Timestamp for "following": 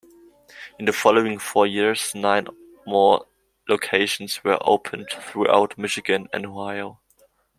0.93-1.37